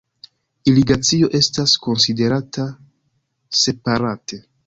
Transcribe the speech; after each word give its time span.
Irigacio 0.69 1.27
estas 1.39 1.75
konsiderata 1.83 2.67
separate. 3.67 4.43